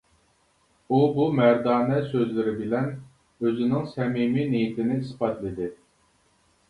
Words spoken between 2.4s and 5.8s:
بىلەن ئۆزىنىڭ سەمىمىي نىيىتىنى ئىسپاتلىدى.